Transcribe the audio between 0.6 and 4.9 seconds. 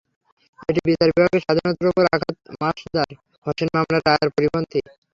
এটি বিচার বিভাগের স্বাধীনতার ওপর আঘাত, মাসদার হোসেন মামলার রায়ের পরিপন্থী।